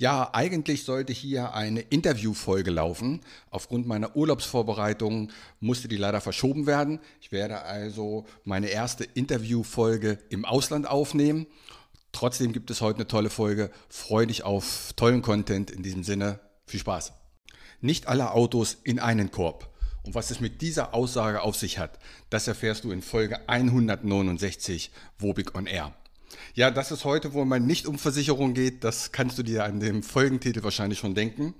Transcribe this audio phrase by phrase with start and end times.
[0.00, 3.20] Ja, eigentlich sollte hier eine Interviewfolge laufen.
[3.50, 5.30] Aufgrund meiner Urlaubsvorbereitung
[5.60, 7.00] musste die leider verschoben werden.
[7.20, 11.46] Ich werde also meine erste Interviewfolge im Ausland aufnehmen.
[12.12, 13.70] Trotzdem gibt es heute eine tolle Folge.
[13.90, 15.70] Freue dich auf tollen Content.
[15.70, 17.12] In diesem Sinne, viel Spaß.
[17.82, 19.69] Nicht alle Autos in einen Korb.
[20.10, 24.90] Und was es mit dieser Aussage auf sich hat, das erfährst du in Folge 169
[25.20, 25.94] Wobig on Air.
[26.52, 29.78] Ja, dass es heute wohl mal nicht um Versicherung geht, das kannst du dir an
[29.78, 31.54] dem Folgentitel wahrscheinlich schon denken.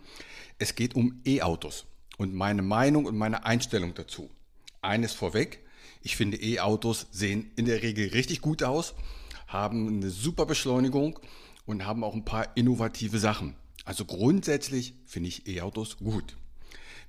[0.59, 1.87] Es geht um E-Autos
[2.19, 4.29] und meine Meinung und meine Einstellung dazu.
[4.83, 5.61] Eines vorweg,
[6.03, 8.95] ich finde E-Autos sehen in der Regel richtig gut aus,
[9.47, 11.21] haben eine super Beschleunigung
[11.67, 13.55] und haben auch ein paar innovative Sachen.
[13.85, 16.35] Also grundsätzlich finde ich E-Autos gut.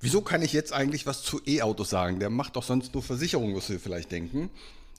[0.02, 2.18] Wieso kann ich jetzt eigentlich was zu E-Autos sagen?
[2.18, 4.50] Der macht doch sonst nur Versicherung, wirst du vielleicht denken.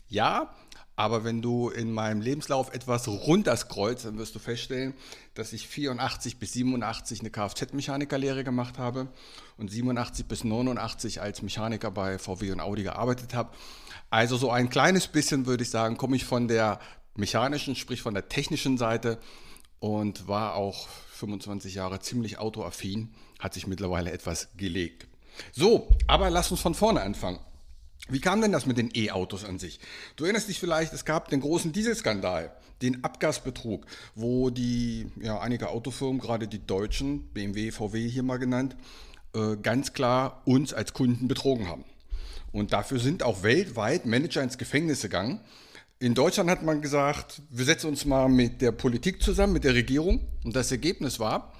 [0.07, 0.55] Ja,
[0.95, 4.93] aber wenn du in meinem Lebenslauf etwas runterscrollst, dann wirst du feststellen,
[5.33, 9.09] dass ich 84 bis 87 eine Kfz-Mechanikerlehre gemacht habe
[9.57, 13.49] und 87 bis 89 als Mechaniker bei VW und Audi gearbeitet habe.
[14.09, 16.79] Also so ein kleines bisschen würde ich sagen, komme ich von der
[17.17, 19.19] mechanischen, sprich von der technischen Seite
[19.83, 25.07] und war auch 25 Jahre ziemlich autoaffin, hat sich mittlerweile etwas gelegt.
[25.51, 27.39] So, aber lass uns von vorne anfangen.
[28.07, 29.81] Wie kam denn das mit den E-Autos an sich?
[30.15, 35.67] Du erinnerst dich vielleicht, es gab den großen Dieselskandal, den Abgasbetrug, wo die, ja, einige
[35.67, 38.77] Autofirmen, gerade die deutschen, BMW, VW hier mal genannt,
[39.35, 41.83] äh, ganz klar uns als Kunden betrogen haben.
[42.53, 45.41] Und dafür sind auch weltweit Manager ins Gefängnis gegangen.
[46.03, 49.73] In Deutschland hat man gesagt, wir setzen uns mal mit der Politik zusammen, mit der
[49.73, 50.19] Regierung.
[50.43, 51.53] Und das Ergebnis war,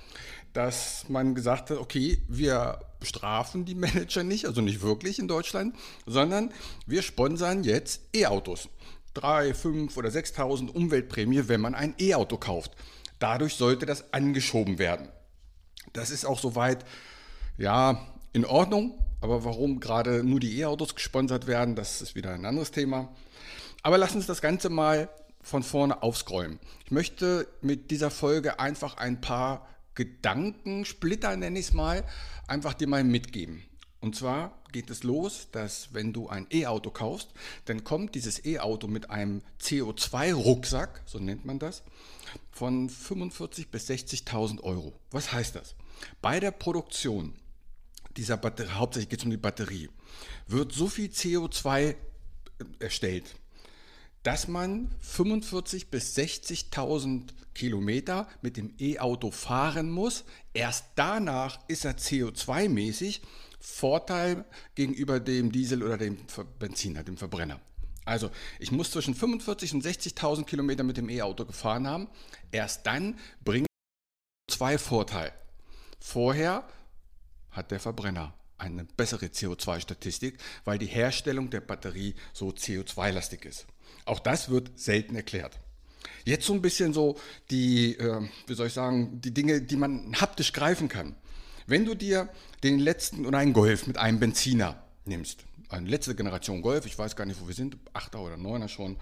[0.52, 5.78] dass man gesagt hat, okay, wir bestrafen die Manager nicht, also nicht wirklich in Deutschland,
[6.06, 6.52] sondern
[6.86, 8.68] wir sponsern jetzt E-Autos.
[9.14, 12.74] 3, 5 oder 6.000 Umweltprämie, wenn man ein E-Auto kauft.
[13.20, 15.08] Dadurch sollte das angeschoben werden.
[15.94, 16.84] Das ist auch soweit,
[17.58, 19.00] ja, in Ordnung.
[19.22, 23.08] Aber warum gerade nur die E-Autos gesponsert werden, das ist wieder ein anderes Thema.
[23.84, 25.10] Aber lass uns das Ganze mal
[25.42, 26.60] von vorne aufscrollen.
[26.86, 32.06] Ich möchte mit dieser Folge einfach ein paar Gedankensplitter, nenne ich es mal,
[32.48, 33.64] einfach dir mal mitgeben.
[34.00, 37.30] Und zwar geht es los, dass wenn du ein E-Auto kaufst,
[37.66, 41.84] dann kommt dieses E-Auto mit einem CO2-Rucksack, so nennt man das,
[42.52, 44.94] von 45.000 bis 60.000 Euro.
[45.12, 45.76] Was heißt das?
[46.22, 47.36] Bei der Produktion
[48.16, 49.90] dieser Batterie, hauptsächlich geht es um die Batterie,
[50.48, 51.96] wird so viel CO2
[52.80, 53.36] erstellt,
[54.24, 60.24] dass man 45.000 bis 60.000 Kilometer mit dem E-Auto fahren muss.
[60.54, 63.22] Erst danach ist er CO2-mäßig
[63.60, 64.46] Vorteil
[64.76, 66.18] gegenüber dem Diesel oder dem
[66.60, 67.60] Benziner, dem Verbrenner.
[68.06, 68.30] Also
[68.60, 72.08] ich muss zwischen 45.000 und 60.000 Kilometer mit dem E-Auto gefahren haben.
[72.52, 73.66] Erst dann bringe
[74.48, 75.32] ich zwei Vorteil.
[76.00, 76.68] Vorher
[77.52, 83.68] hat der Verbrenner eine bessere CO2-Statistik, weil die Herstellung der Batterie so CO2-lastig ist.
[84.06, 85.60] Auch das wird selten erklärt.
[86.26, 87.18] Jetzt so ein bisschen so
[87.52, 91.16] die, äh, wie soll ich sagen, die Dinge, die man haptisch greifen kann.
[91.68, 92.30] Wenn du dir
[92.64, 97.16] den letzten oder einen Golf mit einem Benziner nimmst, eine letzte Generation Golf, ich weiß
[97.16, 98.98] gar nicht, wo wir sind, 8er oder 9er schon,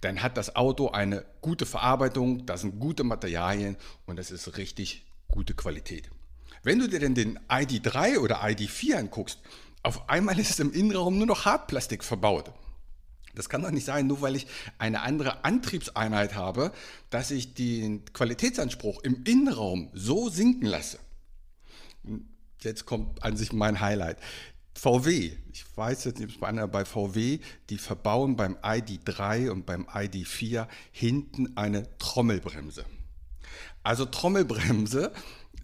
[0.00, 5.04] dann hat das Auto eine gute Verarbeitung, da sind gute Materialien und das ist richtig
[5.28, 6.10] gute Qualität.
[6.62, 9.38] Wenn du dir denn den ID3 oder ID4 anguckst,
[9.82, 12.52] auf einmal ist es im Innenraum nur noch Hartplastik verbaut.
[13.34, 14.46] Das kann doch nicht sein, nur weil ich
[14.78, 16.72] eine andere Antriebseinheit habe,
[17.10, 20.98] dass ich den Qualitätsanspruch im Innenraum so sinken lasse.
[22.60, 24.18] Jetzt kommt an sich mein Highlight.
[24.76, 27.38] VW, ich weiß jetzt nicht, bei VW,
[27.70, 32.84] die verbauen beim ID3 und beim ID4 hinten eine Trommelbremse.
[33.82, 35.12] Also Trommelbremse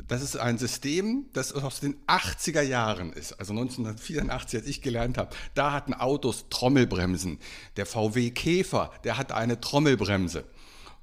[0.09, 5.19] das ist ein System, das aus den 80er Jahren ist, also 1984, als ich gelernt
[5.19, 5.35] habe.
[5.55, 7.39] Da hatten Autos Trommelbremsen.
[7.77, 10.45] Der VW Käfer, der hatte eine Trommelbremse.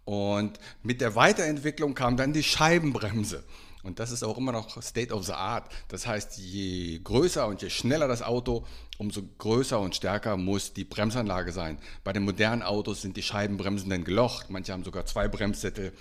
[0.06, 3.44] Und mit der Weiterentwicklung kam dann die Scheibenbremse.
[3.84, 5.72] Und das ist auch immer noch State of the Art.
[5.88, 8.66] Das heißt, je größer und je schneller das Auto,
[8.98, 11.78] umso größer und stärker muss die Bremsanlage sein.
[12.04, 14.50] Bei den modernen Autos sind die Scheibenbremsen dann gelocht.
[14.50, 15.94] Manche haben sogar zwei Bremssättel.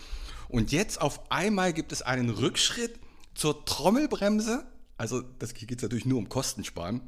[0.48, 2.98] Und jetzt auf einmal gibt es einen Rückschritt
[3.34, 4.66] zur Trommelbremse.
[4.96, 7.00] Also das geht natürlich nur um Kostensparen.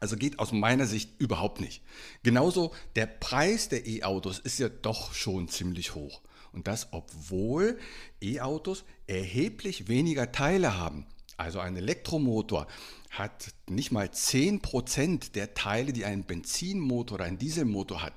[0.00, 1.82] Also geht aus meiner Sicht überhaupt nicht.
[2.24, 6.22] Genauso der Preis der E-Autos ist ja doch schon ziemlich hoch.
[6.52, 7.78] Und das, obwohl
[8.20, 11.06] E-Autos erheblich weniger Teile haben.
[11.36, 12.66] Also ein Elektromotor
[13.10, 18.14] hat nicht mal 10% der Teile, die ein Benzinmotor oder ein Dieselmotor hat.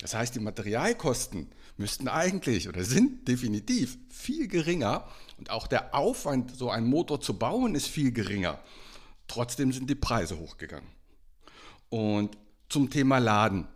[0.00, 5.06] Das heißt, die Materialkosten müssten eigentlich oder sind definitiv viel geringer
[5.38, 8.58] und auch der Aufwand, so einen Motor zu bauen, ist viel geringer.
[9.28, 10.88] Trotzdem sind die Preise hochgegangen.
[11.88, 12.36] Und
[12.68, 13.66] zum Thema Laden.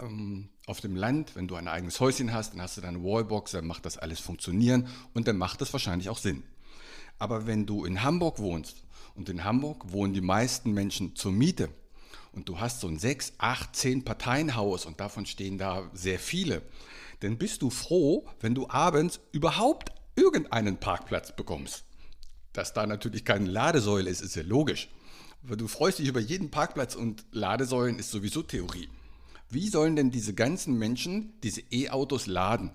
[0.00, 3.52] Ähm, auf dem Land, wenn du ein eigenes Häuschen hast, dann hast du deine Wallbox,
[3.52, 6.42] dann macht das alles funktionieren und dann macht das wahrscheinlich auch Sinn.
[7.18, 8.84] Aber wenn du in Hamburg wohnst
[9.14, 11.70] und in Hamburg wohnen die meisten Menschen zur Miete
[12.32, 16.62] und du hast so ein 6, 8, 10 Parteienhaus und davon stehen da sehr viele,
[17.20, 21.84] dann bist du froh, wenn du abends überhaupt irgendeinen Parkplatz bekommst.
[22.52, 24.88] Dass da natürlich keine Ladesäule ist, ist ja logisch.
[25.44, 28.88] Aber du freust dich über jeden Parkplatz und Ladesäulen ist sowieso Theorie.
[29.50, 32.72] Wie sollen denn diese ganzen Menschen diese E-Autos laden?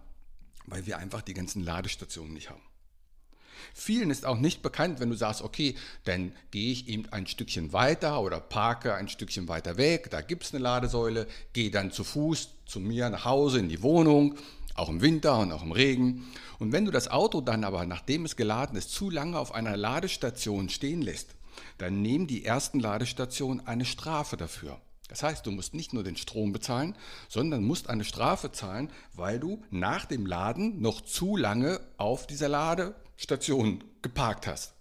[0.65, 2.63] Weil wir einfach die ganzen Ladestationen nicht haben.
[3.73, 7.73] Vielen ist auch nicht bekannt, wenn du sagst, okay, dann gehe ich eben ein Stückchen
[7.73, 12.03] weiter oder parke ein Stückchen weiter weg, da gibt es eine Ladesäule, gehe dann zu
[12.03, 14.35] Fuß zu mir nach Hause in die Wohnung,
[14.75, 16.25] auch im Winter und auch im Regen.
[16.59, 19.77] Und wenn du das Auto dann aber, nachdem es geladen ist, zu lange auf einer
[19.77, 21.35] Ladestation stehen lässt,
[21.77, 24.79] dann nehmen die ersten Ladestationen eine Strafe dafür.
[25.09, 26.95] Das heißt, du musst nicht nur den Strom bezahlen,
[27.27, 32.49] sondern musst eine Strafe zahlen, weil du nach dem Laden noch zu lange auf dieser
[32.49, 34.73] Ladestation geparkt hast.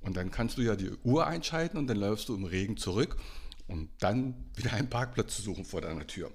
[0.00, 3.16] Und dann kannst du ja die Uhr einschalten und dann läufst du im Regen zurück,
[3.66, 6.30] um dann wieder einen Parkplatz zu suchen vor deiner Tür.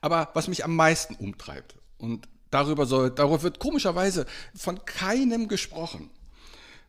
[0.00, 6.10] Aber was mich am meisten umtreibt, und darüber, soll, darüber wird komischerweise von keinem gesprochen,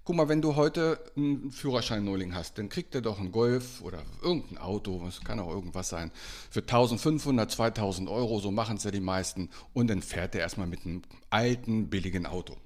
[0.06, 3.80] Guck mal, wenn du heute einen Führerschein Neuling hast, dann kriegt er doch einen Golf
[3.82, 6.12] oder irgendein Auto, es kann auch irgendwas sein,
[6.50, 10.68] für 1500, 2000 Euro, so machen es ja die meisten, und dann fährt er erstmal
[10.68, 12.58] mit einem alten, billigen Auto.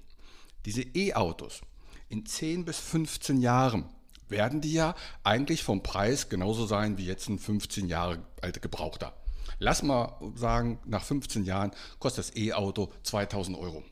[0.66, 1.62] Diese E-Autos,
[2.10, 3.86] in 10 bis 15 Jahren
[4.30, 9.14] werden die ja eigentlich vom Preis genauso sein wie jetzt ein 15 Jahre alter Gebrauchter.
[9.60, 11.70] Lass mal sagen, nach 15 Jahren
[12.00, 13.84] kostet das E-Auto 2000 Euro.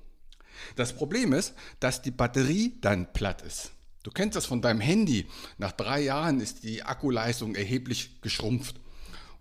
[0.75, 3.71] Das Problem ist, dass die Batterie dann platt ist.
[4.03, 5.27] Du kennst das von deinem Handy.
[5.57, 8.79] Nach drei Jahren ist die Akkuleistung erheblich geschrumpft.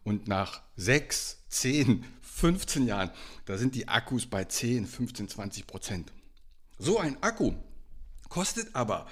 [0.04, 3.10] Und nach sechs, zehn, 15 Jahren,
[3.44, 6.12] da sind die Akkus bei 10, 15, 20 Prozent.
[6.78, 7.54] So ein Akku
[8.28, 9.06] kostet aber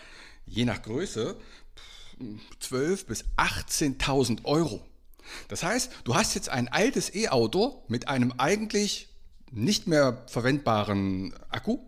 [0.47, 1.37] je nach Größe
[2.61, 4.85] 12.000 bis 18.000 Euro.
[5.49, 9.09] Das heißt, du hast jetzt ein altes E-Auto mit einem eigentlich
[9.51, 11.79] nicht mehr verwendbaren Akku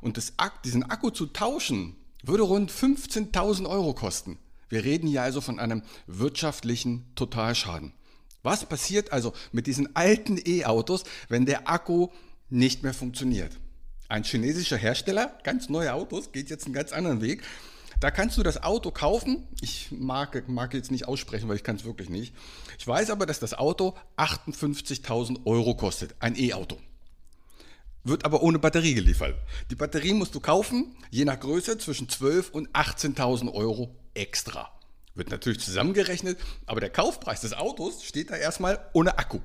[0.00, 0.34] und das,
[0.64, 4.38] diesen Akku zu tauschen, würde rund 15.000 Euro kosten.
[4.68, 7.92] Wir reden hier also von einem wirtschaftlichen Totalschaden.
[8.42, 12.08] Was passiert also mit diesen alten E-Autos, wenn der Akku
[12.50, 13.58] nicht mehr funktioniert?
[14.08, 17.42] Ein chinesischer Hersteller, ganz neue Autos, geht jetzt einen ganz anderen Weg.
[18.00, 19.48] Da kannst du das Auto kaufen.
[19.60, 22.34] Ich mag, mag jetzt nicht aussprechen, weil ich kann es wirklich nicht.
[22.78, 26.78] Ich weiß aber, dass das Auto 58.000 Euro kostet, ein E-Auto
[28.04, 29.36] wird aber ohne Batterie geliefert.
[29.70, 34.70] Die Batterie musst du kaufen, je nach Größe zwischen 12.000 und 18.000 Euro extra.
[35.14, 39.40] Wird natürlich zusammengerechnet, aber der Kaufpreis des Autos steht da erstmal ohne Akku.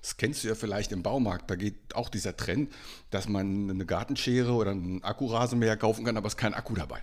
[0.00, 2.72] Das kennst du ja vielleicht im Baumarkt, da geht auch dieser Trend,
[3.10, 7.02] dass man eine Gartenschere oder einen Akkurasenmäher kaufen kann, aber es ist kein Akku dabei.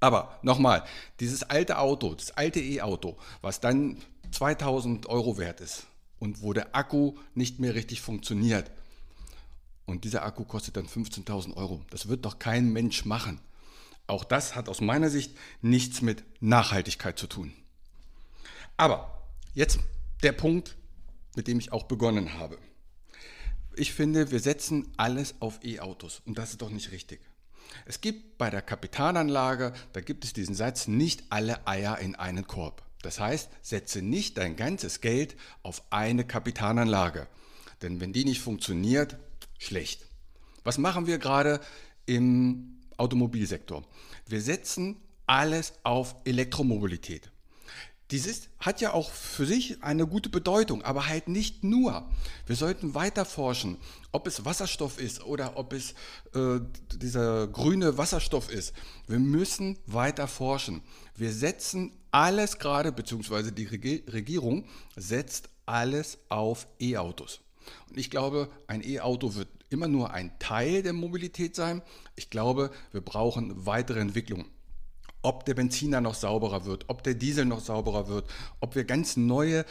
[0.00, 0.84] Aber nochmal,
[1.20, 4.02] dieses alte Auto, das alte E-Auto, was dann
[4.32, 5.86] 2000 Euro wert ist
[6.18, 8.70] und wo der Akku nicht mehr richtig funktioniert,
[9.86, 11.82] und dieser Akku kostet dann 15.000 Euro.
[11.90, 13.40] Das wird doch kein Mensch machen.
[14.06, 17.52] Auch das hat aus meiner Sicht nichts mit Nachhaltigkeit zu tun.
[18.76, 19.22] Aber
[19.54, 19.78] jetzt
[20.22, 20.76] der Punkt,
[21.36, 22.58] mit dem ich auch begonnen habe.
[23.76, 27.20] Ich finde, wir setzen alles auf E-Autos und das ist doch nicht richtig.
[27.86, 32.46] Es gibt bei der Kapitalanlage, da gibt es diesen Satz, nicht alle Eier in einen
[32.46, 32.82] Korb.
[33.02, 37.26] Das heißt, setze nicht dein ganzes Geld auf eine Kapitalanlage.
[37.82, 39.16] Denn wenn die nicht funktioniert,
[39.64, 40.06] schlecht.
[40.64, 41.60] Was machen wir gerade
[42.06, 43.84] im Automobilsektor?
[44.26, 47.30] Wir setzen alles auf Elektromobilität.
[48.10, 52.08] Dieses hat ja auch für sich eine gute Bedeutung, aber halt nicht nur.
[52.46, 53.78] Wir sollten weiter forschen,
[54.12, 55.92] ob es Wasserstoff ist oder ob es
[56.34, 56.60] äh,
[56.94, 58.74] dieser grüne Wasserstoff ist.
[59.06, 60.82] Wir müssen weiter forschen.
[61.16, 64.66] Wir setzen alles gerade, beziehungsweise die Regierung
[64.96, 67.40] setzt alles auf E-Autos.
[67.88, 71.82] Und ich glaube, ein E-Auto wird immer nur ein Teil der Mobilität sein.
[72.16, 74.46] Ich glaube, wir brauchen weitere Entwicklungen.
[75.22, 78.28] Ob der Benziner noch sauberer wird, ob der Diesel noch sauberer wird,
[78.60, 79.64] ob wir ganz neue äh,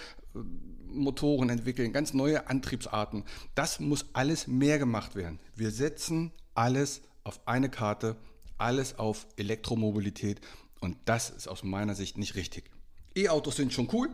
[0.87, 3.23] Motoren entwickeln, ganz neue Antriebsarten.
[3.55, 5.39] Das muss alles mehr gemacht werden.
[5.55, 8.15] Wir setzen alles auf eine Karte,
[8.57, 10.41] alles auf Elektromobilität
[10.79, 12.69] Und das ist aus meiner Sicht nicht richtig.
[13.15, 14.09] E-Autos sind schon cool,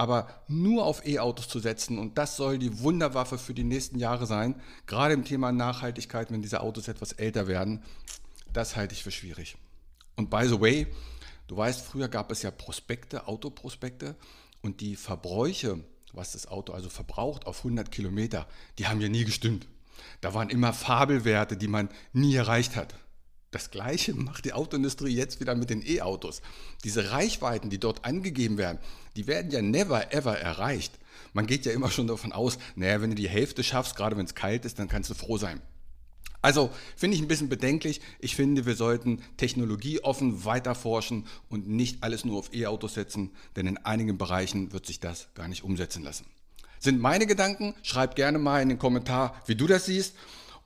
[0.00, 4.24] aber nur auf E-Autos zu setzen und das soll die Wunderwaffe für die nächsten Jahre
[4.24, 7.82] sein, gerade im Thema Nachhaltigkeit, wenn diese Autos etwas älter werden,
[8.50, 9.58] das halte ich für schwierig.
[10.16, 10.86] Und by the way,
[11.48, 14.16] du weißt, früher gab es ja Prospekte, Autoprospekte
[14.62, 18.46] und die Verbräuche, was das Auto also verbraucht auf 100 Kilometer,
[18.78, 19.68] die haben ja nie gestimmt.
[20.22, 22.94] Da waren immer Fabelwerte, die man nie erreicht hat.
[23.50, 26.40] Das gleiche macht die Autoindustrie jetzt wieder mit den E-Autos.
[26.84, 28.78] Diese Reichweiten, die dort angegeben werden,
[29.16, 30.98] die werden ja never ever erreicht.
[31.32, 34.26] Man geht ja immer schon davon aus, naja, wenn du die Hälfte schaffst, gerade wenn
[34.26, 35.60] es kalt ist, dann kannst du froh sein.
[36.42, 38.00] Also finde ich ein bisschen bedenklich.
[38.18, 43.78] Ich finde, wir sollten technologieoffen weiterforschen und nicht alles nur auf E-Autos setzen, denn in
[43.78, 46.24] einigen Bereichen wird sich das gar nicht umsetzen lassen.
[46.78, 47.74] Sind meine Gedanken?
[47.82, 50.14] Schreib gerne mal in den Kommentar, wie du das siehst.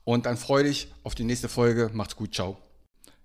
[0.05, 1.89] Und dann freue dich auf die nächste Folge.
[1.91, 2.64] Macht's gut, ciao.